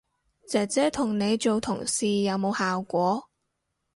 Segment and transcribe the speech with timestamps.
[0.47, 3.23] 姐姐同你做同事有冇效果